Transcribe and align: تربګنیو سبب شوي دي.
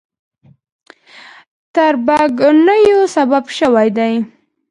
تربګنیو 1.75 3.01
سبب 3.15 3.43
شوي 3.57 3.89
دي. 3.97 4.13